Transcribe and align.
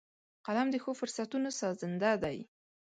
قلم 0.45 0.67
د 0.71 0.75
ښو 0.83 0.91
فرصتونو 0.99 1.49
سازنده 1.61 2.11
دی 2.23 2.37